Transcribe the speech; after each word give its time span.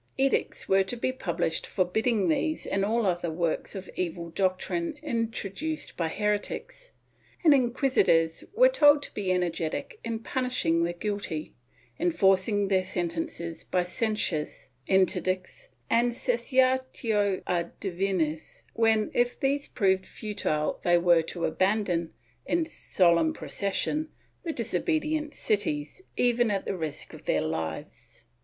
Edicts 0.17 0.67
were 0.67 0.83
to 0.85 0.95
be 0.97 1.11
published 1.11 1.67
forbidding 1.67 2.27
these 2.27 2.65
and 2.65 2.83
all 2.83 3.05
other 3.05 3.29
works 3.29 3.75
of 3.75 3.87
evil 3.95 4.31
doctrine 4.31 4.97
introduced 5.03 5.95
by 5.95 6.07
heretics, 6.07 6.91
and 7.43 7.53
inquisitors 7.53 8.43
were 8.55 8.67
told 8.67 9.03
to 9.03 9.13
be 9.13 9.31
energetic 9.31 9.99
in 10.03 10.17
punishing 10.17 10.81
the 10.81 10.93
guilty, 10.93 11.53
enforc 11.99 12.49
ing 12.49 12.67
their 12.67 12.83
sentences 12.83 13.63
by 13.63 13.83
censures, 13.83 14.69
interdicts 14.87 15.67
and 15.87 16.13
cessatio 16.13 17.43
a 17.45 17.65
divinis 17.79 18.63
when, 18.73 19.11
if 19.13 19.39
these 19.39 19.67
proved 19.67 20.07
futile 20.07 20.79
they 20.81 20.97
were 20.97 21.21
to 21.21 21.45
abandon, 21.45 22.11
in 22.47 22.65
solemn 22.65 23.33
pro 23.35 23.47
cession, 23.47 24.09
the 24.41 24.51
disobedient 24.51 25.35
cities, 25.35 26.01
even 26.17 26.49
at 26.49 26.65
the 26.65 26.75
risk 26.75 27.13
of 27.13 27.25
their 27.25 27.41
lives.' 27.41 28.23